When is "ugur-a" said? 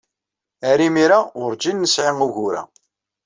2.25-2.61